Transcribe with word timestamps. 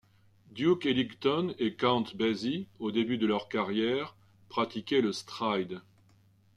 Duke 0.51 0.87
Ellington 0.87 1.53
et 1.59 1.75
Count 1.75 2.05
Basie, 2.15 2.65
au 2.79 2.89
début 2.89 3.19
de 3.19 3.27
leur 3.27 3.47
carrière, 3.49 4.15
pratiquaient 4.49 4.99
le 4.99 5.11
stride. 5.11 5.79